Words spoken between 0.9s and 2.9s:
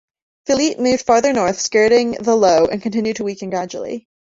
farther north skirting the low and